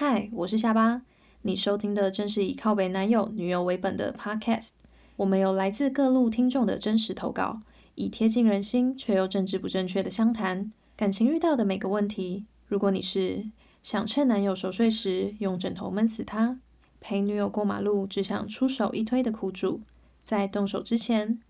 [0.00, 1.02] 嗨，我是下巴。
[1.42, 4.68] 你收听的正是以靠北男友、女友为本的 Podcast。
[5.16, 7.62] 我们有来自各路听众的真实投稿，
[7.96, 12.44] 以贴近人心却又政治不正确的相谈感情遇到的每个问题。
[12.68, 13.50] 如果你是
[13.82, 16.60] 想趁男友熟睡时用枕头闷死他，
[17.00, 19.80] 陪女友过马路只想出手一推的苦主，
[20.24, 21.40] 在动手之前，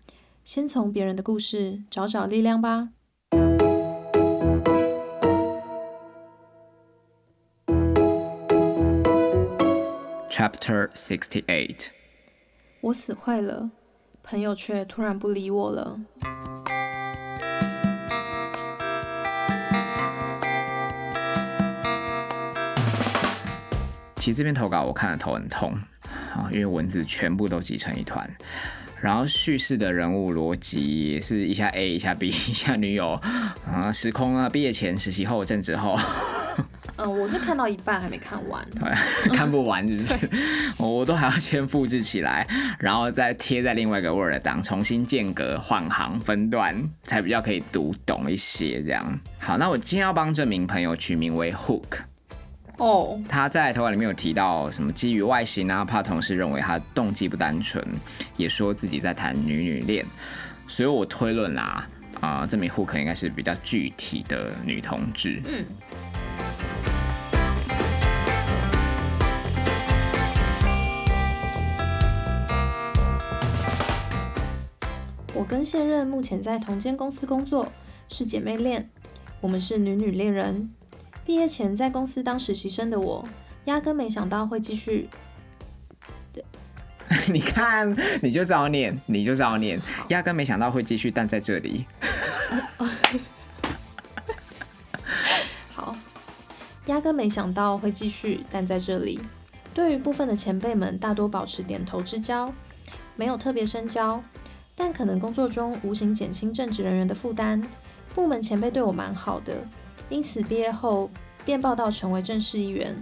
[0.43, 2.89] 先从别人的故事找找力量吧。
[10.39, 11.87] Chapter Sixty Eight，
[12.79, 13.69] 我死坏了，
[14.23, 15.99] 朋友却突然不理我了。
[24.15, 25.73] 其实这篇投稿我看了头很痛
[26.33, 28.25] 啊，因为文字全部都挤成一团，
[29.01, 33.19] 然后叙事的人物逻辑也是一下 A 一下 B 一下女友
[33.69, 35.99] 啊，时空啊，毕业前、实习后、正职后。
[37.01, 38.67] 嗯，我是看到一半还没看完，
[39.33, 40.29] 看不完是不是？
[40.77, 42.45] 我都还要先复制起来，
[42.77, 48.83] 然后再贴在另外一个 Word 档，重新间隔换行分段，才比较可以读懂一些。
[48.83, 51.99] 这样好，那我今天要帮这名朋友取名为 Hook。
[52.77, 57.83] 哦，他在投稿里面有提到什么基于外形啊，怕同事认为他动机不单纯，
[58.37, 60.05] 也说自己在谈女女恋，
[60.67, 61.87] 所以我推论啦，
[62.21, 65.41] 啊，这名 Hook 应该是比较具体的女同志。
[65.45, 65.65] 嗯。
[75.49, 77.71] 跟现任目前在同间公司工作，
[78.07, 78.87] 是姐妹恋。
[79.41, 80.69] 我们是女女恋人。
[81.25, 83.27] 毕业前在公司当实习生的我，
[83.65, 85.09] 压根没想到会继续。
[87.33, 91.83] 你看，你就照念，你就照念，压根没想到会继续，但在这里。
[95.71, 95.97] 好，
[96.85, 99.19] 压根没想到会继续， 但在这里。
[99.73, 102.53] 对于部分的前辈们，大多保持点头之交，
[103.15, 104.21] 没有特别深交。
[104.79, 107.61] 但可能工作中无形减轻正职人员的负担，
[108.15, 109.57] 部门前辈对我蛮好的，
[110.09, 111.09] 因此毕业后
[111.43, 112.95] 便报道成为正式一员。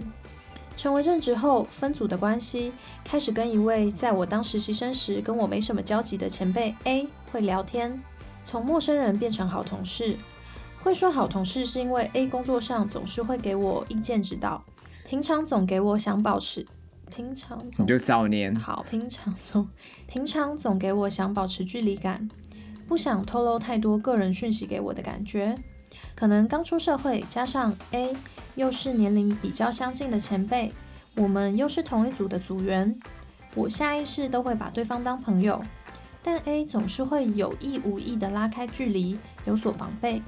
[0.76, 2.72] 成为正职后，分组的关系
[3.04, 8.02] 开始跟一位在我当实习生时跟我没什么交集的前辈 A 会聊天，
[8.42, 10.16] 从陌生人变成好同事。
[10.82, 14.64] 会说好同事是因为 A 工作上总是会给我意见指导，
[15.06, 16.66] 平常总给我想保持。
[17.14, 19.66] 平常你就早年好，平常总
[20.06, 22.28] 平常总给我想保持距离感，
[22.86, 25.54] 不想透露太多个人讯息给我的感觉。
[26.14, 28.14] 可能刚出社会，加上 A
[28.54, 30.72] 又是年龄比较相近的前辈，
[31.16, 32.94] 我们又是同一组的组员，
[33.54, 35.62] 我下意识都会把对方当朋友。
[36.22, 40.20] 但 A 总是会有意无意的拉开距离，有所防备。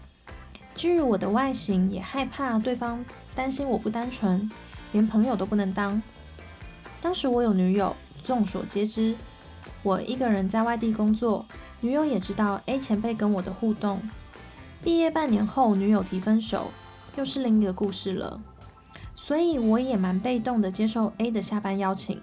[0.75, 3.05] 基于我的外形，也害怕对方
[3.35, 4.51] 担心我不单纯，
[4.93, 6.01] 连朋友都不能当。
[7.03, 9.15] 当时我有女友，众所皆知，
[9.83, 11.47] 我一个人在外地工作，
[11.81, 14.01] 女友也知道 A 前辈跟我的互动。
[14.83, 16.71] 毕业半年后，女友提分手，
[17.17, 18.41] 又是另一个故事了。
[19.17, 22.21] 所以我也蛮被动的接受 A 的下班邀请。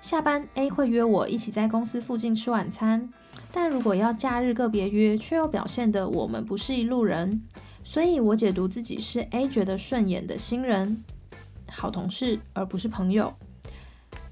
[0.00, 3.12] 下班 A 会约我一起在公司附近吃晚餐，
[3.52, 7.42] 但如果要假日个别约，却又表现的我们不是一路人。
[7.82, 11.04] 所以我解读自己是 A 觉得顺眼的新人，
[11.70, 13.34] 好同事，而不是朋友。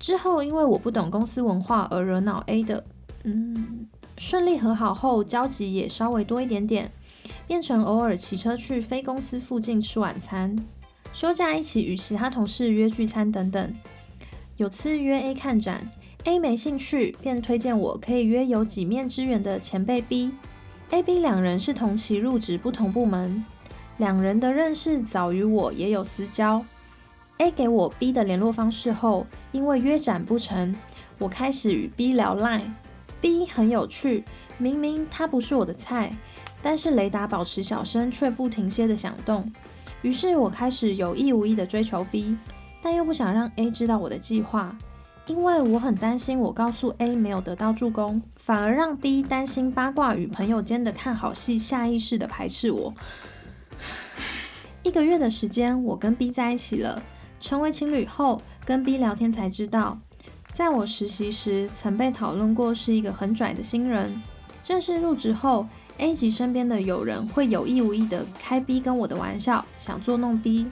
[0.04, 2.84] 之后，因为我不懂公司文化而惹恼 A 的，
[3.22, 3.88] 嗯，
[4.18, 6.92] 顺利和好后，交集也稍微多一点点，
[7.46, 10.54] 变成偶尔骑车去非公司附近吃晚餐，
[11.14, 13.74] 休假一起与其他同事约聚餐等等。
[14.58, 15.88] 有次约 A 看展
[16.24, 20.32] ，A 没兴趣，便推荐我可以约有几面之缘的前辈 B。
[20.90, 23.42] A、B 两人是同期入职不同部门，
[23.96, 26.62] 两人的认识早于我，也有私交。
[27.44, 30.74] A 给我 B 的联络方式后，因为约展不成，
[31.18, 32.70] 我开始与 B 聊 Line。
[33.20, 34.24] B 很有趣，
[34.56, 36.10] 明明他不是我的菜，
[36.62, 39.52] 但是雷达保持小声却不停歇的响动。
[40.00, 42.34] 于是我开始有意无意的追求 B，
[42.82, 44.74] 但又不想让 A 知道我的计划，
[45.26, 52.94] 因为我很担心我告诉 A 没有得到助攻，反而让 B 担心八卦与朋友间的看好戏，下意识的排斥我。
[54.82, 57.02] 一个月的时间，我跟 B 在一起了。
[57.44, 59.98] 成为情侣后，跟 B 聊天才知道，
[60.54, 64.22] 在我实习时曾被讨论过是一个很拽的新人。
[64.62, 65.66] 正式入职后
[65.98, 70.68] ，A 级身边的友人会有意无意的开 B 跟我的玩笑，想作弄 B。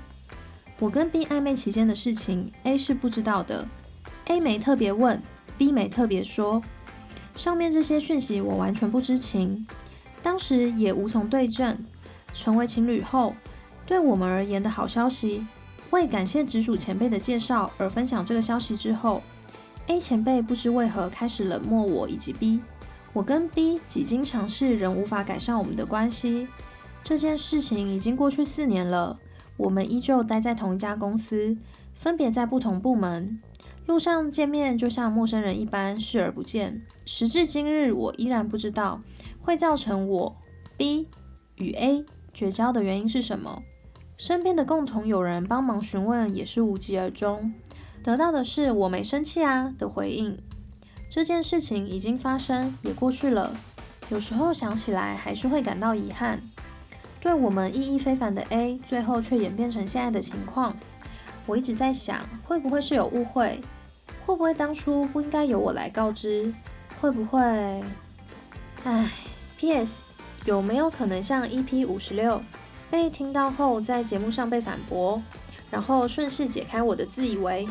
[0.78, 3.68] 我跟 B 暧昧期间的事情，A 是不知道的。
[4.28, 5.20] A 没特别问
[5.58, 6.62] ，B 没特别说。
[7.36, 9.66] 上面这些讯息我完全不知情，
[10.22, 11.76] 当时也无从对证。
[12.32, 13.34] 成为情侣后，
[13.84, 15.46] 对我们而言的好消息。
[15.92, 19.22] 为感谢直属前辈的介绍而分享这个消息之后
[19.86, 22.60] ，A 前辈不知为何开始冷漠我以及 B。
[23.12, 26.48] 我跟 B 几经尝试仍无法改善我们的关系。
[27.04, 29.18] 这件事情已经过去四年了，
[29.58, 31.56] 我们依旧待在同一家公司，
[31.94, 33.38] 分别在不同部门。
[33.84, 36.80] 路上见面就像陌生人一般视而不见。
[37.04, 39.02] 时至今日，我依然不知道
[39.40, 40.36] 会造成我
[40.78, 41.08] B
[41.56, 43.62] 与 A 绝交的原因是什么。
[44.22, 47.52] 身边的共同友人帮忙询问，也是无疾而终，
[48.04, 50.38] 得到的是“我没生气啊”的回应。
[51.10, 53.52] 这件事情已经发生，也过去了。
[54.10, 56.40] 有时候想起来，还是会感到遗憾。
[57.18, 60.72] 对我们意义非凡的 A，最后却演变成现在的情况。
[61.44, 63.60] 我一直在想，会不会是有误会？
[64.24, 66.54] 会不会当初不应该由我来告知？
[67.00, 67.40] 会不会？
[68.84, 69.10] 唉
[69.58, 70.00] ，P.S.
[70.44, 72.40] 有没有可能像 EP 五十六
[72.92, 75.20] 被听到后，在节目上被反驳，
[75.70, 77.66] 然后顺势解开我的自以为？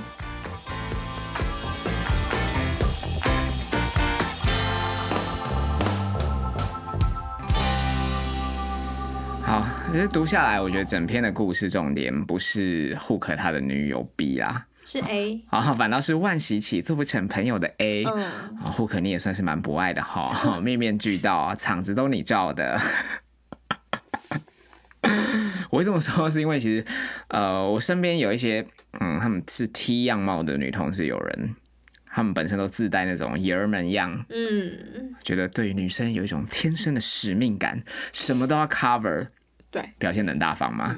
[9.43, 18.03] 好，其实读下来，我觉得整篇的故事重点不是 Hook 他的女友 B 啦，是 A，啊，反倒是万喜起做不成朋友的 A。
[18.05, 22.81] 嗯，啊，Hook 你也算是蛮不爱的哈，面面俱到，场子都你罩的。
[25.69, 26.85] 我会这么说，是因为其实，
[27.29, 28.65] 呃，我身边有一些，
[28.99, 31.55] 嗯，他们是 T 样貌的女同事有人，
[32.05, 37.81] 他们本身都自带那种爷们样，嗯，觉得对女生有一种天生的使命感，
[38.11, 39.27] 什么都要 cover，
[39.69, 40.97] 对，表现得很大方嘛。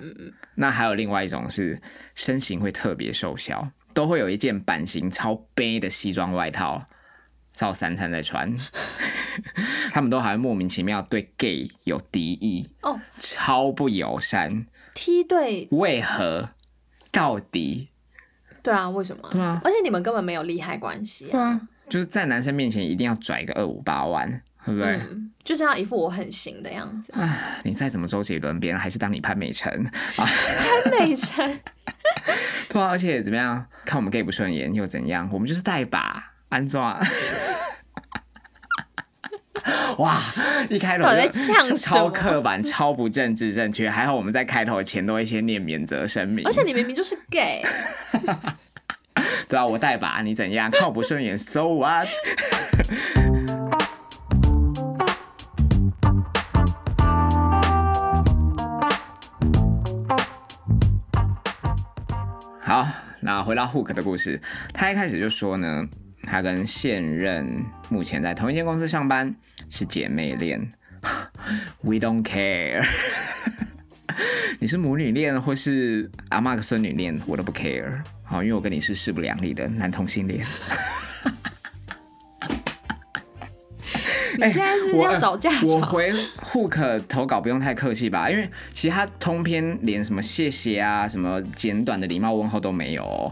[0.55, 1.79] 那还有另外一种是
[2.15, 6.85] 身形会特别瘦小，都会有一件版型超背的西装外套，
[7.53, 8.55] 照三餐在穿。
[9.93, 14.65] 他们都还莫名其妙对 gay 有敌意，哦超不友善。
[14.93, 16.49] ，T 队，为何？
[17.11, 17.89] 到底？
[18.61, 19.29] 对啊，为什么？
[19.31, 24.29] 对啊而且你们根本没有利害关系啊，啊，就是在男生面前一定要拽个二五八万，
[24.65, 24.95] 对不对？
[25.11, 27.11] 嗯，就是要一副我很行的样子。
[27.13, 29.71] 啊，你再怎么周杰伦，别人还是当你潘美辰
[30.15, 30.25] 啊。
[30.25, 31.59] 潘美辰，
[32.69, 33.65] 对啊，而且怎么样？
[33.85, 35.29] 看我们 gay 不顺眼又怎样？
[35.31, 36.95] 我们就是带把安装。
[39.97, 40.21] 哇！
[40.69, 43.89] 一开头在呛超刻板、超不政治正确。
[43.89, 46.45] 还好我们在开头前都会先念免责声明。
[46.45, 47.63] 而且你明明就是 gay，
[49.49, 50.69] 对啊，我带把你怎样？
[50.69, 52.07] 看我不顺眼，so what？
[62.61, 62.87] 好，
[63.21, 64.41] 那回到 Hook 的故事，
[64.73, 65.85] 他一开始就说呢，
[66.23, 69.35] 他跟现任目前在同一间公司上班，
[69.69, 70.71] 是姐妹恋。
[71.81, 72.83] We don't care。
[74.59, 78.01] 你是母女恋或是阿妈跟孙女恋，我都不 care。
[78.23, 80.45] 好，因为我跟你是势不两立的男同性恋。
[84.35, 85.79] 你现在是要找架哎我？
[85.81, 93.31] 回 Hook 投稿不用太客气吧，因为其他通篇连什么谢谢啊、什么简短的礼貌问候都没有、哦，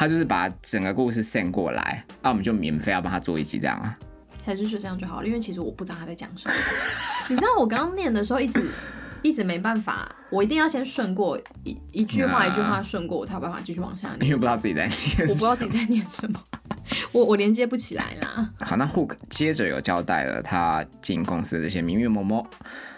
[0.00, 3.94] 他就是把整个故事 send 过来，那、我们就免费要帮他做一集这样啊。
[4.42, 5.26] 还是说这样就好了？
[5.26, 6.54] 因为其实我不知道他在讲什么。
[7.28, 8.66] 你知道我刚刚念的时候，一直
[9.20, 14.22] 一直没办法，我一定要先顺过一一句话啊一句话顺过，我才有办法继续往下念。
[14.22, 16.42] 因为不知道自己在念，我不知道自己在念什么，
[17.12, 18.50] 我我连接不起来啦。
[18.60, 22.46] 好，那 Hook 接着有交代了他进公司的这些名月某某，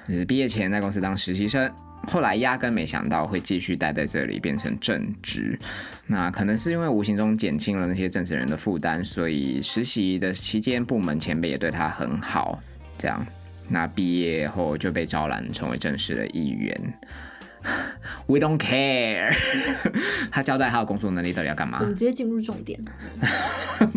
[0.08, 1.68] 就是毕业前在公司当实习生，
[2.08, 5.58] 后来压根没想到会继续待在这里变成正职。
[6.06, 12.60] 那可能是因为无形中减轻了那些正职人的负担，所以实习的期间部门前辈也对他很好。
[12.98, 13.24] 这样，
[13.68, 16.94] 那毕业后就被招揽成为正式的一员。
[18.26, 19.32] We don't care。
[20.30, 21.84] 他交代他的工作能力到底要干嘛我？
[21.84, 22.78] 们直接进入重点。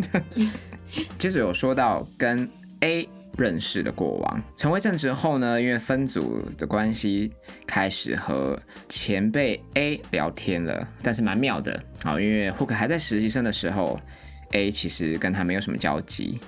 [1.18, 2.48] 接着有说到跟
[2.82, 7.32] A 认识的过往，成为正职后呢，因为分组的关系，
[7.68, 14.00] 开始和前辈 A 聊天了，但是蛮妙的啊、因为 Hook 还在实习生的时候
[14.52, 16.40] ，A 其实跟他没有什么交集，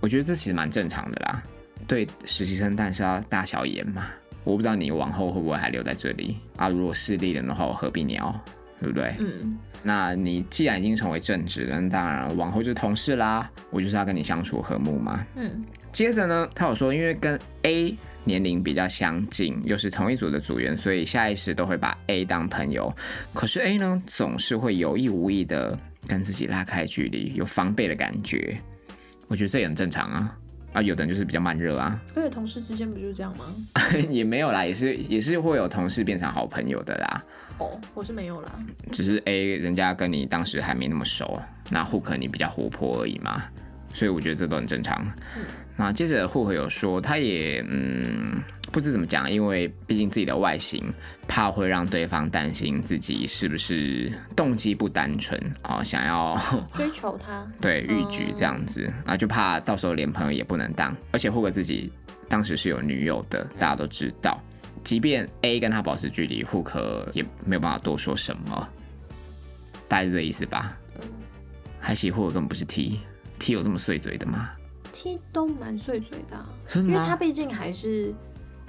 [0.00, 1.42] 我觉得这其实蛮正常的啦。
[1.86, 4.06] 对实习生，但是要大小眼嘛。
[4.44, 6.68] 我不知道你往后会不会还留在这里啊？
[6.68, 8.32] 如果势利人的话，我何必鸟，
[8.80, 9.14] 对不对？
[9.18, 13.50] 嗯，那你既然已经成为正职了，那当然往后就是同事啦。
[13.70, 15.24] 我就是要跟你相处和睦嘛。
[15.34, 22.94] 嗯，接着呢，他有说，因为跟 A 年龄比较相近，又是同一组的组员，所以下意识都会把 A 当朋友。
[23.32, 28.58] 可是 A 呢，总是会有意无意的跟自己拉开距离，有防备的感觉。
[29.28, 30.36] 我觉得这也很正常啊。
[30.72, 33.46] 啊，有的人就是比较慢热啊， 而且同事之间不就是这样吗？
[34.10, 37.24] 也没有啦，也是也是会有同事变成好朋友的啦。
[37.58, 38.52] 哦，我是没有啦。
[38.92, 43.44] 只是 A 人家跟你当时还没那么熟，那 Hook 你比较活泼而已嘛，
[43.94, 45.06] 所以我觉得这都很正常。
[45.76, 48.42] 那接着 Hook 有说，他也嗯
[48.76, 50.84] 不知怎么讲，因为毕竟自己的外形，
[51.26, 56.38] 怕会让对方担心自己是不是动机不单纯啊、 想要
[56.74, 61.90] 追求他， 对欲举这样子，啊就怕到时候连朋友也不能当，而且 Hook 自己
[62.28, 64.38] 当时是有女友的，大家都知道。
[64.84, 68.68] 即便 A 跟他保持距离，Hook 也没有办法多说什么，
[69.88, 70.76] 大概是这意思吧。
[71.80, 74.50] 还其实 Hook 根本不是 T，T 有这么碎嘴的吗
[74.92, 77.16] ？T 都蛮碎嘴的啊、真的因为他？
[77.16, 78.14] 毕竟还是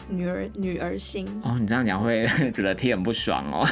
[0.09, 1.27] 女儿女儿心。
[1.43, 3.67] 哦，你这样讲会 觉得 T 很不爽哦，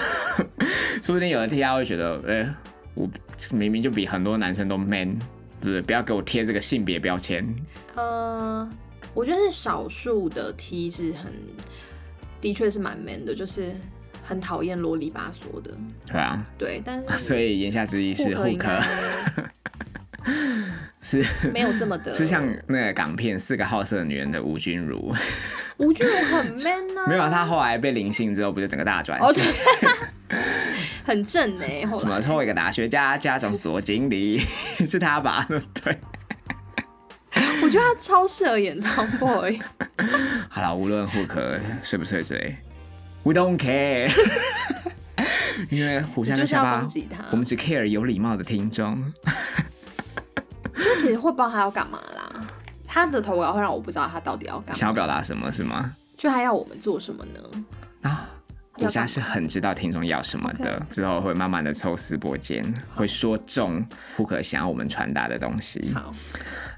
[1.03, 2.53] 说不定有的 T 他会觉得，哎、
[2.93, 3.09] 我
[3.53, 5.17] 明明就比很多男生都 man，
[5.61, 5.81] 对不对？
[5.81, 7.45] 不要给我贴这个性别标签。
[7.95, 8.69] 呃，
[9.13, 11.31] 我觉得是少数的 T 是很，
[12.41, 13.73] 的确是蛮 man 的，就是
[14.23, 15.71] 很讨厌啰里吧嗦的。
[16.07, 18.81] 对啊，对，但是 所以言下之意是 Hook 该
[21.01, 21.23] 是
[21.53, 25.13] 没有这么的，是像那个港片《四个好色的女人》的吴君如，
[25.77, 29.43] 吴君如很 man 呢、啊，没有他后来被灵性之后，不就整个大转哦型，
[31.03, 34.39] 很正哎、 后什么来抽一个大学家，家长所经理，
[34.87, 35.47] 是他吧？
[35.83, 35.97] 对？
[37.61, 39.59] 我觉得他超适合演 Tomboy，
[40.49, 42.55] 好了，无论 Hook 碎不睡嘴
[43.23, 44.09] ，We don't care，
[45.69, 47.25] 因为互相就是要跟下巴攻，击他。
[47.31, 49.11] 我们只 care 有礼貌的听众。
[50.75, 52.24] 就其实会不知道他要干嘛啦。
[52.95, 55.93] 他的投稿会让我不知道他到底要干嘛，想要表达什么是吗？
[56.15, 57.41] 就他要我们做什么呢？
[58.03, 58.29] 啊，
[58.77, 63.85] 我家是很知道听众要什么的，之后会慢慢的抽丝剥茧，会说中
[64.15, 65.91] Hook 想要我们传达的东西。
[65.93, 66.13] 好，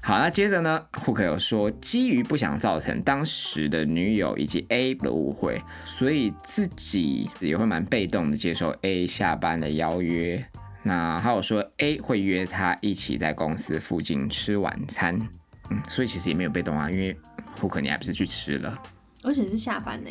[0.02, 10.44] 好，那接着呢，Hook 有说，基于不想造成当时的女友以及 A 的误会，所以自己也会蛮被动的接受 A 下班的邀约。
[10.82, 15.28] 那还有说 A 会约他一起在公司附近吃晚餐，
[15.70, 17.16] 嗯，所以其实也没有被动啊，因为
[17.60, 18.80] Hook 你还不是去吃了，
[19.22, 20.10] 而且是下班呢。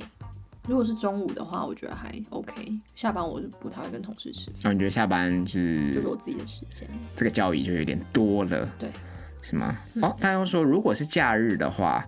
[0.68, 2.52] 如果是中午的话，我觉得还 OK。
[2.94, 6.86] 下班我就不太会跟同事吃，然后你觉得下班是就是是我自己的时间。
[7.16, 8.90] 这个交易就有点多了，对，
[9.42, 9.78] 是吗？
[10.02, 12.06] 哦，他又说，如果是假日的话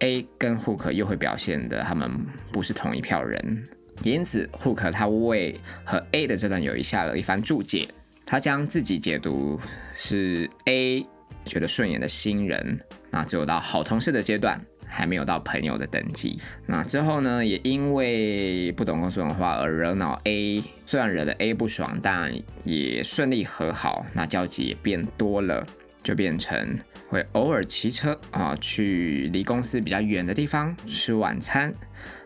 [0.00, 2.10] ，A 跟 Hook 又会表现的他们
[2.52, 3.66] 不是同一票人，
[4.02, 7.88] 因此 Hook 他为和 A 的这段友谊下了一番注解，
[8.26, 9.58] 他将自己解读
[9.94, 11.06] 是 A
[11.44, 12.78] 觉得顺眼的新人，
[13.10, 14.60] 那只有到好同事的阶段。
[14.86, 22.32] 还没有到朋友的等级，那之后呢，也因为不懂公司文化而惹恼 A，虽然惹得 A 不爽，但
[22.62, 25.66] 也顺利和好，那交集也变多了，
[26.04, 31.74] 就变成会偶尔骑车啊去离公司比较远的地方吃晚餐，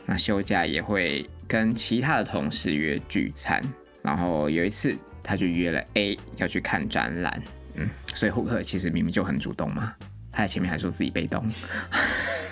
[0.05, 3.63] 那休假也会跟其他的同事约聚餐，
[4.03, 7.41] 然后有一次他就约了 A 要去看展览，
[7.79, 9.95] 嗯，所以胡克其实明明就很主动嘛，
[10.33, 11.43] 他在前面还说自己被动，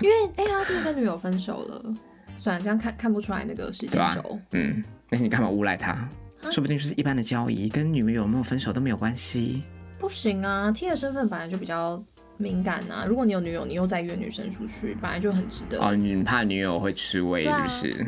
[0.00, 1.94] 因为哎、他是不是跟女友分手了？
[2.38, 4.38] 算了，这样看看不出来那个时对吧间轴。
[4.52, 6.08] 嗯，那你干嘛诬赖他？
[6.50, 9.64] 说不定就是一般的交易，跟女友有没有分手都没有关系。
[9.98, 12.00] 不行啊，T 的身份本来就比较
[12.36, 13.04] 敏感啊。
[13.04, 15.82] 如果你有女友，你又再约女生出去，本来就很值得。
[15.82, 18.06] 哦，你怕女友会吃味是不是、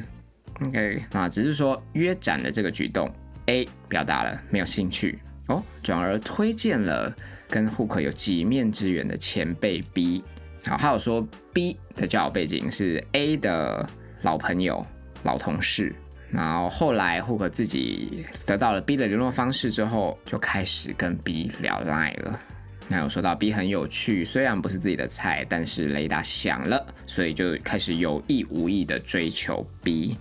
[0.60, 3.10] o k 啊，只是说约展的这个举动
[3.46, 5.18] ，A 表达了没有兴趣
[5.48, 7.14] 哦，转而推荐了
[7.48, 10.22] 跟 Hook 有几面之缘的前辈 B。
[10.64, 13.88] 好，还有说 B 的交友背景是 A 的
[14.22, 14.84] 老朋友、
[15.24, 15.94] 老同事。
[16.30, 22.38] 然后后来 Hook 自己得到了 B 的联络方式之后，就开始跟 B 聊 Line 了。
[22.90, 30.18] 那有说到 B 很有趣，虽然不是自己的菜，但是雷达响了，所以就开始有意无意的追求 B。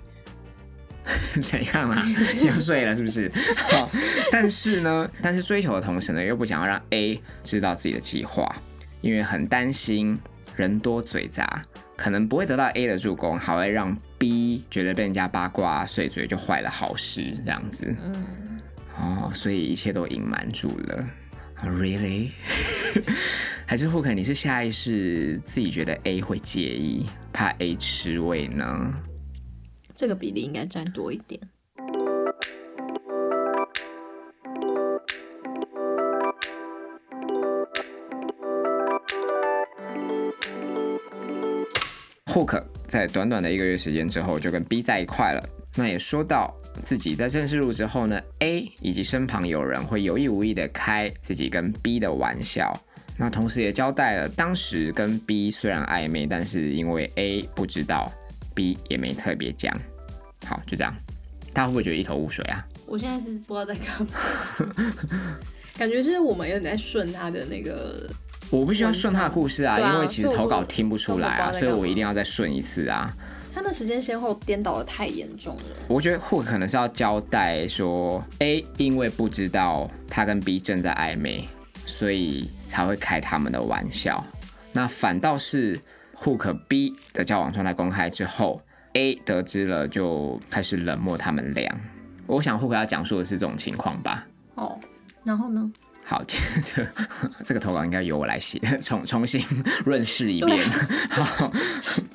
[1.42, 2.04] 怎样啦？
[2.46, 3.32] 又睡了是不是？
[3.72, 3.90] 好，
[4.32, 8.54] 但是呢，但是追求的同时呢，又不想要让 A 知道自己的计划，
[9.02, 10.18] 因为很担心
[10.56, 11.62] 人多嘴杂，
[11.96, 17.86] 可能不会得到 A 的助攻，还会让 B 觉得被人家八卦所以嘴就坏了好事这样子。
[18.04, 18.60] 嗯，
[18.98, 21.08] 哦，所以一切都隐瞒住了。
[21.64, 22.30] Oh, really？
[23.66, 28.94] 还是或可能你是下意识自己觉得 A 会介意，怕 A 吃味呢？
[29.98, 31.42] 这个比例应该占多一点。
[42.28, 45.44] Hook 在短短的一个月时间之后就跟 B 在一块了。
[45.76, 52.80] 那也说到自己在正式入职后呢，A 以及身旁有人会有意无意的开自己跟 B 的玩笑。
[53.18, 58.12] 那同时也交代了，当时跟 B 虽然暧昧，但是因为 A 不知道
[58.58, 59.72] ，B 也没特别讲。
[60.44, 60.92] 好，就这样。
[61.54, 62.66] 大家会不会觉得一头雾水啊？
[62.88, 65.38] 我现在是不知道在干嘛，
[65.78, 68.10] 感觉就是我们有点在顺他的那个，
[68.50, 73.14] 我必须要顺他的故事啊，啊因为其实投稿听不出来啊，所以我一定要再顺一次啊。
[73.54, 75.64] 他的时间先后颠倒的太严重了。
[75.88, 81.48] 我觉得 Hook 可能是要交代说，A 因为不知道他跟 B 正在暧昧，
[81.86, 84.24] 所以才会开他们的玩笑。
[84.72, 85.80] 那反倒是
[86.22, 88.62] Hook B 的交往状态公开之后
[88.94, 91.74] ，A 得知了就开始冷漠他们俩。
[92.26, 94.26] 我想 Hook 要讲述的是这种情况吧。
[94.56, 94.80] 哦，
[95.24, 95.72] 然后呢？
[96.04, 96.88] 好， 接着
[97.44, 99.42] 这个投稿应该由我来写， 重重新
[99.86, 100.58] 润饰一遍。
[101.12, 101.52] 好，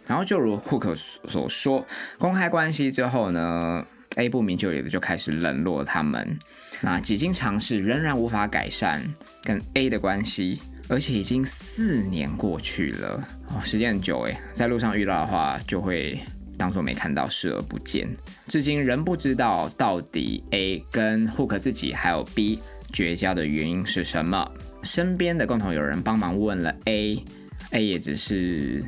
[0.06, 0.94] 然后就如 Hook
[1.28, 1.86] 所说，
[2.18, 3.84] 公开关系之后呢
[4.16, 6.38] ，A 不明就里的就开始冷落他们。
[6.80, 9.02] 那几经尝试，仍然无法改善
[9.44, 10.60] 跟 A 的关系，
[10.92, 16.20] 而且已经四年过去了，哦，时间很久诶，在路上遇到的话，就会
[16.58, 18.06] 当做没看到，视而不见。
[18.46, 22.58] 至今仍不知道到底 A 跟 Hook 自己还有 B
[22.92, 24.46] 绝交的原因是什么。
[24.82, 28.84] 身边的共同友人帮忙问了 A，A 也只是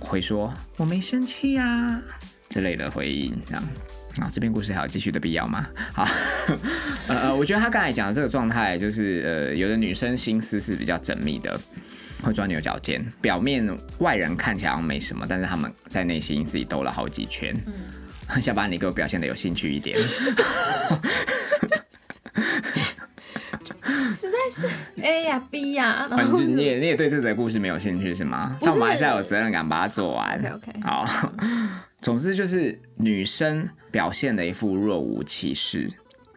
[0.00, 2.02] 回说我没生气啊
[2.48, 3.62] 之类的回应，这样。
[4.20, 5.66] 啊，这篇故事还有继续的必要吗？
[5.92, 6.08] 好，
[7.08, 11.60] 呃呃，我觉得他刚才讲的这个状态，就是呃，有的女生心思是比较缜密的，
[12.22, 13.66] 会钻牛角尖，表面
[13.98, 17.54] 外人看起来好像没什么，但是他们在内心自己兜了好几圈。
[18.40, 19.98] 下巴，你给我表现的有兴趣一点。
[24.14, 24.68] 实在是
[25.02, 28.56] A 呀 B 呀，然啊后你你也你也对这则故事没有兴趣是吗？
[28.60, 30.38] 那我们还是要有责任感把它做完。
[30.38, 31.32] OK，OK 好，
[31.98, 35.90] 总之就是女生表现的一副若无其事，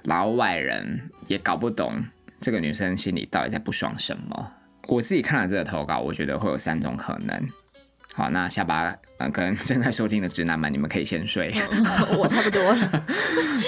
[0.03, 2.03] 然后外人也搞不懂
[2.41, 4.51] 这个女生心里到底在不爽什么。
[4.87, 7.49] 我自己看了这个投稿，我觉得会有三种可能。
[8.13, 11.53] 好，那下巴呃，跟正在收听的直男们，你们可以先睡。
[12.17, 13.05] 我差不多了。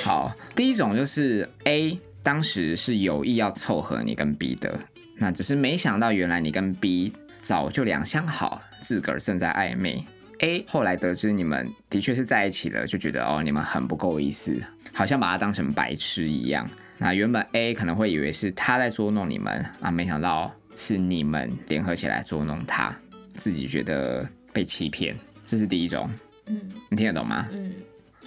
[0.04, 4.80] 好，第一种就是 A 当时是有意要凑合你跟 B 的，
[5.18, 10.04] 那只是没想到原来你跟 B 早就两相好，自个儿正在暧昧。
[10.40, 14.56] A 后来得知你们的确是在一起了，就觉得哦你们很不够意思，
[14.94, 16.70] 好像把他当成白痴一样。
[16.98, 22.94] 那原本 A 可能会以为是他在捉弄你们啊，没想到是你们联合起来捉弄他，
[23.38, 25.16] 自己觉得被欺骗，
[25.48, 26.10] 这是第一种。
[26.48, 27.48] 嗯你听得懂吗？
[27.52, 27.74] 嗯，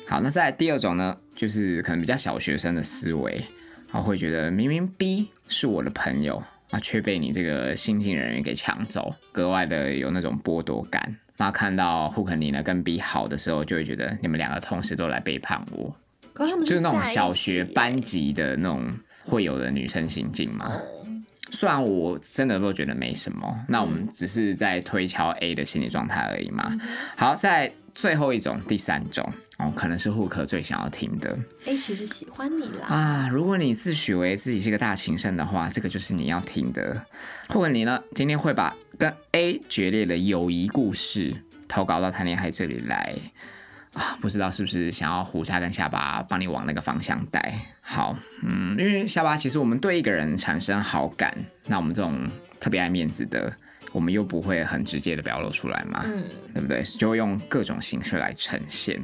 [0.07, 3.43] 好，那再来第二种呢，就是可能比较小学生的思维，
[3.93, 11.17] 然后会觉得明明 B 是我的朋友啊，却被你这个新进人员给抢走，格外的有那种剥夺感。
[11.37, 15.95] 那看到 Hook 你呢跟 B 好的时候，就会觉得你们两个同时都来背叛我，
[16.33, 18.91] 可是他们就是那种小学班级的那种
[19.25, 20.67] 会有的女生行径嘛。
[20.67, 20.81] 哦，
[21.51, 26.73] 虽然我真的都觉得没什么，那我们只是在推敲 A 的心理状态而已嘛。
[27.17, 29.29] 好，在最后一种，第三种
[29.63, 32.87] 哦，可能是户口最想要听的 A 其实喜欢你啦。
[32.89, 33.29] 啊。
[33.31, 37.01] 如果你自诩为自己是个大情圣的话，这个就是你要听的。
[37.49, 41.33] 或者你呢，今天会把跟 A 决裂的友谊故事
[41.69, 43.15] 投稿到谈恋爱这里来
[43.95, 44.19] 啊？
[44.21, 47.55] 不知道是不是想要胡渣跟下巴帮你往那个方向带？
[47.81, 51.33] 好，嗯，因为下巴其实我们对一个人产生好感，
[51.67, 53.53] 那我们这种特别爱面子的，
[53.93, 56.03] 我们又不会很直接的表露出来嘛。
[56.05, 56.25] 嗯，
[56.55, 56.83] 对不对？
[56.83, 59.01] 就会用各种形式来呈现。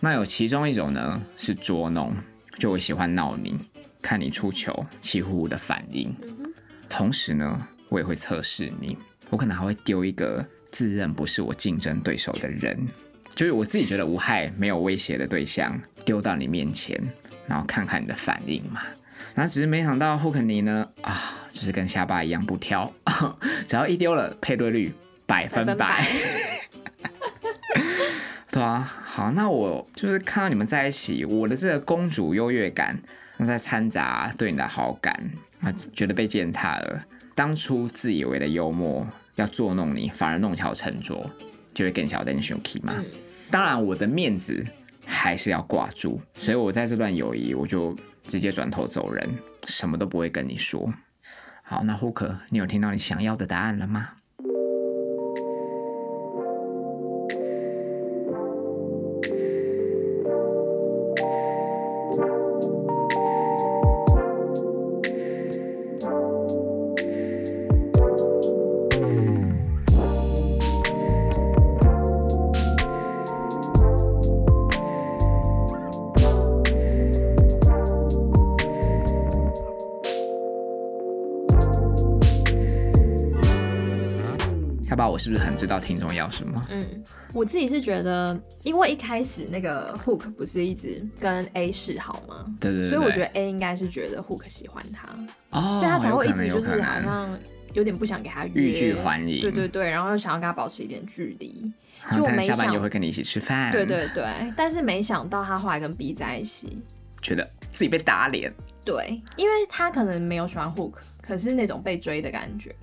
[0.00, 2.14] 那有其中一种呢是捉弄，
[2.58, 3.58] 就我喜欢闹你，
[4.02, 6.14] 看你出糗，气呼呼的反应。
[6.88, 8.96] 同时呢，我也会测试你，
[9.30, 12.78] 我可能还会丢一个自认不是我竞争对手的人，
[13.34, 17.00] 就是我自己觉得无害、没有威胁的对象丢到你面前，
[17.46, 18.82] 然后看看你的反应嘛。
[19.38, 22.92] 然后只是没想到霍肯尼呢，啊，就是跟下巴一样不挑，
[23.68, 24.92] 只要一丢了，配对率
[25.26, 25.74] 百分百。
[25.76, 26.04] 百
[28.50, 33.00] 对啊，好，那我就是看到你们在一起，我的这个公主优越感，
[33.36, 37.04] 那在掺杂对你的好感，啊，觉得被践踏了。
[37.36, 41.30] 当初自以为的幽默要捉弄你，反而弄巧成拙，
[41.72, 42.92] 就会更小灯 s h k 嘛。
[43.52, 44.66] 当然，我的面子
[45.18, 47.94] 还是要挂住，所以我在这段友谊，我就
[48.28, 49.28] 直接转头走人，
[49.66, 50.92] 什么都不会跟你说。
[51.64, 54.10] 好，那胡可你有听到你想要的答案了吗？
[85.28, 86.66] 是不是很知道听众要什么？
[86.70, 86.86] 嗯，
[87.34, 92.46] 我自己是觉得，因为一开始那个 Hook 不是一直跟 A 示好吗？
[92.58, 95.06] 对对对所以我觉得得 A 应该是觉得 Hook 喜欢他，
[95.50, 97.28] 哦，所以他才会一直就是好像
[97.74, 101.70] 有点不想给他欲拒还迎对对对，然后又想要跟他保持一点距离。
[102.16, 104.24] 就我没想下班又会跟你一起吃饭，对，对对，
[104.56, 106.78] 但是没想到他后来跟 B 在一起。
[107.20, 108.50] 觉得自己被打脸，
[108.82, 112.74] 对，因为他可能没有喜欢 Hook，可是那种被追的感觉。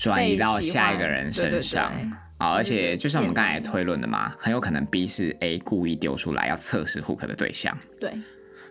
[0.00, 1.92] 转移到下一欢个人身上。
[1.92, 7.76] 对啊，而且就像我们刚才推论的嘛，很有可能 B 是 A 故意丢出来要测试 Hook 的对象。
[8.00, 8.10] 对，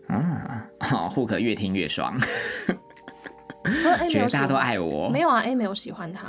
[0.07, 0.19] 嗯，
[0.79, 2.19] 好，Hook 越听越爽，
[4.09, 5.07] 觉得大家都欢，爱我。
[5.09, 6.27] 没有啊，A 没有喜欢他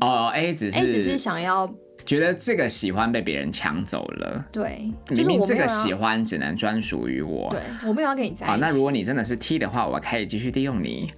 [0.00, 1.72] 哦，A 只是，A 只是想要
[2.04, 7.50] 觉得这个喜欢被别人抢走了，对，就明是明这个喜欢只能专属于我。
[7.50, 8.44] 对我没有要跟你在一起。
[8.46, 11.12] 好，那如果你真的是 T 的话，我可以继续利用你。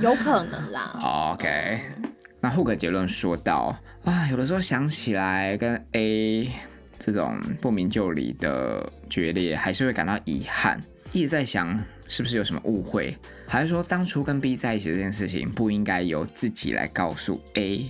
[0.00, 1.80] 有可能啦，OK，
[2.42, 6.50] 那 Hook 结论说到啊，有的时候想起来跟 A
[6.98, 17.88] 这种不明就里的决裂，还是会感到遗憾，一直在想是不是有什么误会，还是说当初跟 B 在一起这件事情不应该由自己来告诉 A。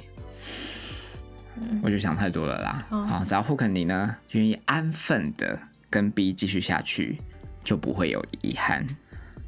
[1.83, 2.87] 我就想太多了啦。
[2.91, 7.19] 哦好，只要 Hook 你呢愿意安分的跟 B 继续下去，
[7.65, 8.87] 就不会有遗憾。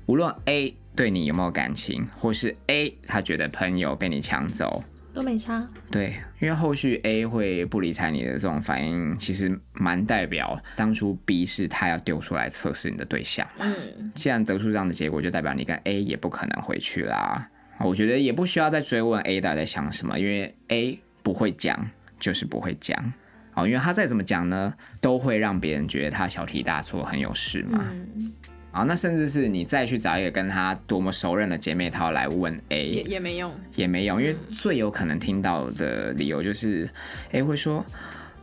[0.07, 4.83] 无论 A 对你有没有感情，或是 A 他觉得朋友被你抢走，
[5.15, 5.67] 都没差。
[5.91, 13.47] 对，因为后续 A 会不理睬你的这种反应，其实蛮代表当初 B 是他要丢出来测试你的对象。
[13.59, 17.49] 嗯，既然得出这样的结果，就代表你跟 A 也不可能回去啦。
[17.79, 23.13] 我觉得也不需要再追问 A 到底在想什么，因为 A 不会讲，就是不会讲。
[23.55, 27.85] 哦，因为他再怎么讲呢，都会让别人觉得他小题大做，很有事嘛。
[28.17, 28.33] 嗯，
[28.81, 33.53] 啊、那甚至是你再去找一个跟他多么熟认的姐妹淘来问 A，也也没用。
[33.77, 36.91] 也没用，因为最有可能听到的理由就是
[37.31, 37.87] ，A 会说，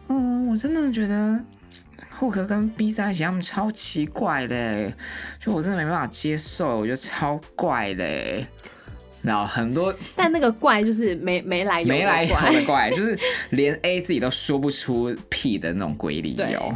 [0.07, 1.37] 嗯，我真的觉得
[2.17, 4.89] Hook 跟 B 在一起，他们超奇怪的，
[5.37, 8.05] 就我真的没办法接受，我觉得超怪的。
[9.21, 16.73] 然后很多 但那个怪就是没没来由没来由的怪，就是连 A 自己都说不出屁的那种鬼理 由，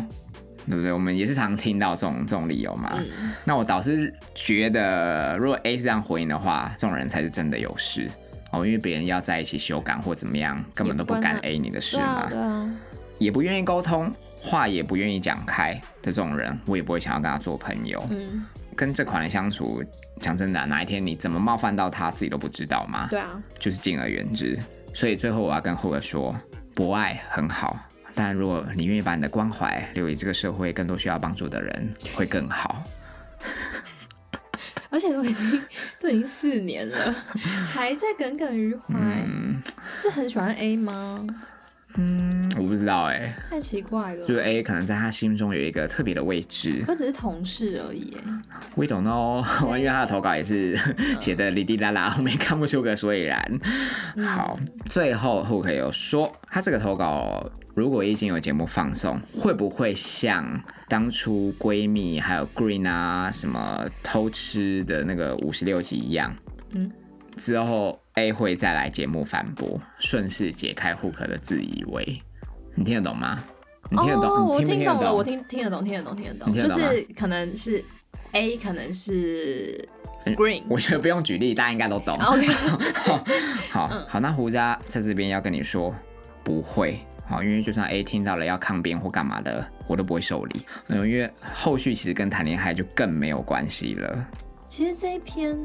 [0.67, 0.91] 对对不对？
[0.91, 2.91] 我们也是常听到这种这种理由嘛。
[2.95, 8.09] 嗯，那我倒是觉得，如果 A 是这样回应的话，这种人才是真的有事
[8.51, 12.71] 哦，因为别人要在一起修改或怎么样，根本都不敢 A 你的事对嘛，啊对啊，
[13.17, 18.03] 也不愿意沟通，话也不愿意讲开的这种人，我也不会想要跟他做朋友。
[18.11, 18.43] 嗯，
[18.75, 19.83] 跟这款人相处，
[20.19, 24.57] 讲真的啊、哪一天你怎么冒犯到他自己都不知道嘛，对啊，就是敬而远之。
[24.93, 26.35] 所以最后我要跟后哥说，
[26.73, 27.77] 博爱很好。
[28.15, 32.83] 但如果你愿意把你的关怀留给这个社会更多需要帮助的人，会更好。
[34.89, 35.61] 而且都已经
[35.99, 37.13] 都已经四年了，
[37.73, 39.61] 还在耿耿于怀，嗯
[39.93, 41.25] 是很喜欢 A 吗？
[41.97, 48.17] 嗯，我不知道哎、太奇怪了，就是 A 可能在他心中有一个特别的位置可只是同事而已耶。
[48.75, 49.45] ，We don't know，
[49.77, 50.77] 因为他的投稿也是
[51.21, 53.59] 写的哩哩啦啦，我们也看不出个所以然。
[54.25, 66.33] 好，最后 Hook 有说，他这个投稿如果已经有节目放送，会不会像当初闺蜜还有 Green 啊什么偷吃的那个五十六集一样？
[66.71, 66.89] 嗯，
[67.35, 72.21] 之后 A 会再来节目反驳，顺势解开 Hook 的自以为。
[72.75, 73.43] 你听得懂吗？
[73.89, 74.23] 你听得懂？
[74.23, 77.83] 哦，我你听不听得懂了，我听听得懂，听得懂，听得懂，得懂吗就是可能是
[78.31, 79.85] A，可能是
[80.23, 80.63] 嗯 Green。
[80.69, 82.17] 我觉得不用举例，大家应该都懂。
[82.17, 82.47] OK，
[83.69, 85.93] 好好，那胡渣在这边要跟你说，
[86.41, 86.99] 不会。
[87.27, 90.65] 好，因为就算 A 听到了要抗辩或干嘛的，我都不会受理。
[90.87, 94.27] 嗯，因为后续其实跟谈恋爱就更没有关系了，
[94.67, 95.57] 其实这一篇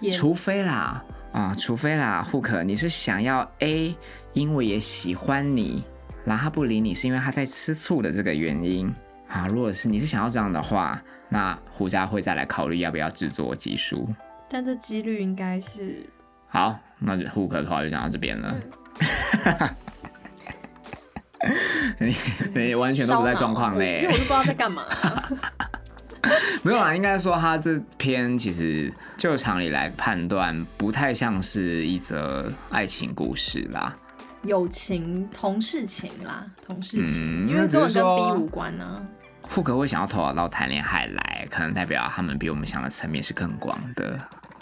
[0.00, 1.02] 也除非啦，
[1.32, 3.96] 啊，除非啦，Hook，你是想要 A，
[4.34, 5.82] 因为也喜欢你，
[6.24, 8.92] 然后他不理你是因为他在吃醋的这个原因。
[9.28, 14.06] 啊，如果是你是想要这样的话，那胡家会再来考虑要不要制作集数。
[14.46, 16.06] 但这几率应该是
[16.48, 18.54] 好，那就 Hook 的话就讲到这边了。
[21.98, 22.14] 你
[22.54, 24.84] 你完全都不在状况内因为我，都不知道在干嘛。
[26.62, 33.96] 没有啦，应该说他这篇其实就常理来判断，不太像是一则爱情故事啦。
[34.42, 39.02] 友情、同事情啦，同事情，嗯因为根本跟 B 无关啊。
[39.52, 44.18] Hook 会想要投稿到谈恋爱来，可能代表他们比我们想的层面是更广的。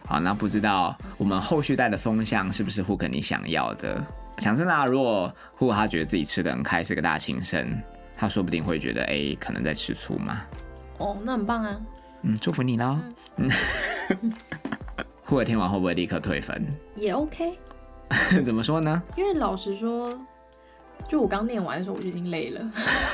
[0.07, 4.03] 好，那不知道我们后续带的风向是不是 Hook 你想要的？
[4.41, 7.81] 讲真的啊，如果 Hook 他觉得自己吃的很开，是个大情圣，
[8.17, 10.41] 他说不定会觉得 A 可能在吃醋嘛。
[10.99, 11.79] 哦，那很棒啊，
[12.23, 12.99] 嗯，祝福你喽。
[13.37, 13.51] 嗯
[15.29, 16.67] ，Hook 听完会不会立刻退粉？
[16.97, 17.59] 也 OK。
[18.45, 19.01] 怎么说呢？
[19.17, 20.19] 因为老实说，
[21.07, 22.71] 就我刚念完的时候，我就已经累了，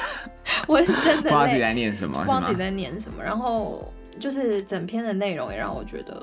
[0.68, 3.00] 我是真的 不知道自己累，在念什么，我是真的不知道自己，在念什么，不知道自己？
[3.00, 6.22] 在念什么，然后就是整篇的内容也让我觉得，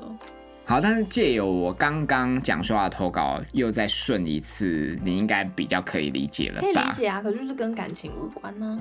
[0.66, 6.80] 好，但是借由我刚刚讲说话的投稿，又再顺一次，你应该比较可以理解了可以理？
[6.90, 8.80] 解啊，可是就是跟感情无关呢、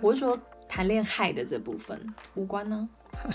[0.00, 2.00] 我是说谈恋爱的这部分
[2.34, 2.88] 无关呢、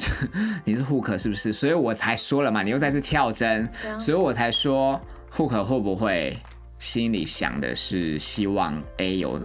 [0.64, 1.52] 你是 hook 是不是？
[1.52, 5.00] 所以我才说了嘛，你又再次跳针，啊，所以我才说
[5.36, 6.38] hook 会不会
[6.80, 9.42] 心里想的是希望 A 有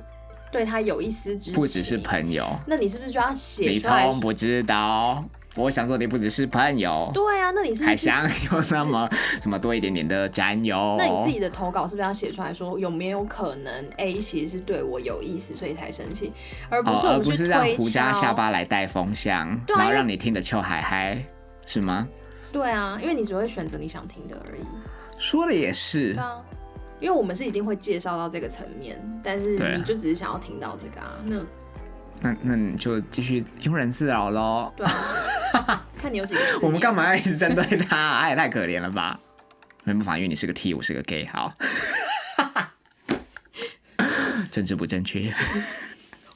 [0.52, 4.04] 对他有一丝支持，不只是朋友，那你是不是就要写你出来？
[4.04, 5.24] 从不知道。
[5.58, 9.08] 我想说你不只是朋友，对啊，那你是不还想有那么
[9.42, 10.96] 什么多一点点的占有？
[10.98, 16.32] 那你自己的投稿是不是要写出来说有没有可能 A 其实是对我有意思，所以才生气，
[16.70, 21.22] 而不是而不是让胡家下巴来带风向，然后让你听得秋海嗨，
[21.66, 22.06] 是吗？
[22.52, 24.62] 对啊，因为你只会选择你想听的而已。
[25.18, 26.16] 说的也是
[27.00, 31.36] 因为我们是一定会介绍到这个层面，但是你就只是想要听到这个啊，那
[32.20, 34.72] 那那你就继续庸人自扰喽。
[34.76, 36.40] 对啊， 看你有几个。
[36.62, 38.20] 我们干嘛要一直针对他？
[38.20, 39.18] 他也太可怜了吧？
[39.84, 41.52] 没办法，因为你是个 T，我是个 gay，好。
[44.50, 45.32] 政治不正确，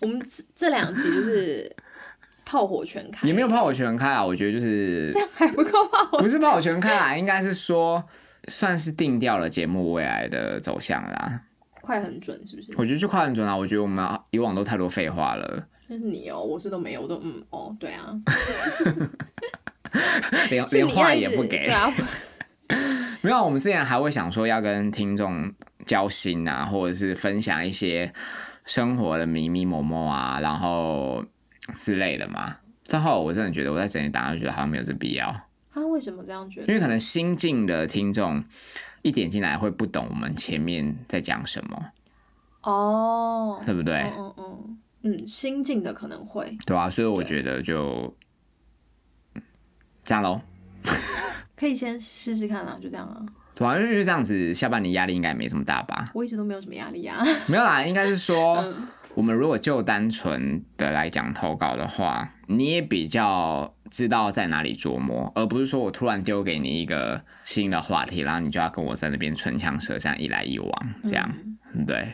[0.01, 1.75] 我们这这两集就是
[2.45, 4.25] 炮火全开，也没有炮火全开啊。
[4.25, 8.05] 我觉得就是这样还不够炮火不是炮火全开啊，应该是说
[8.49, 11.41] 算是定掉了节目未来的走向啦。
[11.83, 12.73] 快很准，是不是？
[12.79, 13.55] 我觉得就快很准啊。
[13.55, 18.15] 我觉得我们以往都太多废话了，那是你哦，我是都没有，我都嗯哦，对啊，
[20.49, 21.69] 连是连话也不给
[23.21, 25.53] 没有，我们之前还会想说要跟听众
[25.85, 28.13] 交心啊，或者是分享一些
[28.65, 31.25] 生活的迷迷摸摸啊，然后
[31.79, 32.57] 之类的嘛。
[32.89, 35.35] 但后来我真的觉得，我在整理档案，觉得好像没有这必要，
[35.73, 36.67] 他为什么这样觉得？
[36.67, 38.45] 因为可能新进的听众
[39.03, 41.87] 一点进来会不懂我们前面在讲什么，
[42.63, 44.03] 哦，对不对？
[44.03, 48.15] 嗯嗯嗯嗯，新进的可能会对啊，所以我觉得就
[49.35, 49.43] 嗯
[50.05, 50.41] 这样喽。
[51.57, 53.25] 可以先试试看啊，就这样啊。
[53.55, 56.05] 对啊，因为就这样子，下半年压力应该没什么大吧？
[56.15, 57.25] 我一直都没有什么压力啊。
[57.49, 58.57] 没有啦，应该是说。
[58.63, 71.31] 嗯，我们如果就单纯的来讲投稿的话，你也比较知道在哪里琢磨，而不是说我突然丢给你一个新的话题，然后你就要跟我在那边唇枪舌战，一来一往这样，
[71.87, 72.13] 对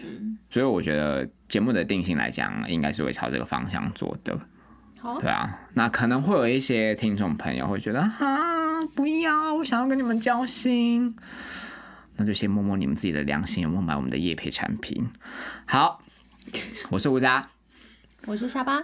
[0.50, 4.36] 所以我觉得节目的定性来讲，应该是会朝这个方向做的，
[5.20, 5.56] 对啊。
[5.74, 11.14] 那可能会有一些听众朋友会觉得，哈，不要，我想要跟你们交心。
[12.16, 15.08] 那就先摸摸你们自己的良心，有没有买我们的叶配产品？
[15.66, 16.02] 好，
[16.90, 17.46] 我是吴佳。
[18.26, 18.82] 我是下巴，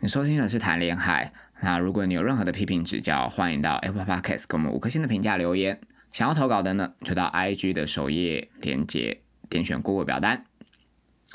[0.00, 1.32] 你收听的是谈恋爱。
[1.60, 5.80] 那如果你有任何的批评指教，欢迎到 Apple Podcast 给我们五颗星的评价留言。
[6.12, 10.44] 想要投稿的呢，就到 IG 的首页连接点选 Google 表单。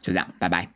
[0.02, 0.70] 就这样，拜拜。